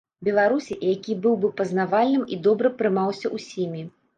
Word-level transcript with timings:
Беларусі, 0.27 0.77
які 0.93 1.17
быў 1.27 1.35
бы 1.45 1.51
пазнавальным 1.61 2.27
і 2.37 2.41
добра 2.49 2.73
прымаўся 2.81 3.33
ўсімі. 3.39 3.89